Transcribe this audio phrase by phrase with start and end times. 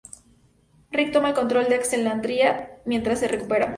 [0.89, 3.69] Rick toma el control de Alexandria, mientras se recuperan.